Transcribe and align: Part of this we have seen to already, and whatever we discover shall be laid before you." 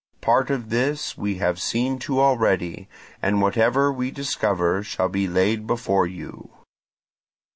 Part 0.19 0.49
of 0.49 0.71
this 0.71 1.15
we 1.15 1.35
have 1.35 1.61
seen 1.61 1.99
to 1.99 2.19
already, 2.19 2.89
and 3.21 3.39
whatever 3.39 3.93
we 3.93 4.09
discover 4.09 4.81
shall 4.81 5.09
be 5.09 5.27
laid 5.27 5.67
before 5.67 6.07
you." 6.07 6.49